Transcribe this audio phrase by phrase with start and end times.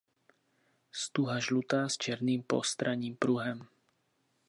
[0.91, 3.67] Stuha žlutá s černým postranním pruhem.